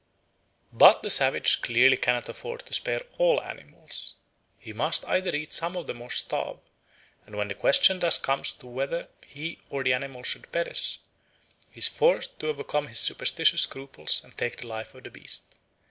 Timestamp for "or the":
9.69-9.93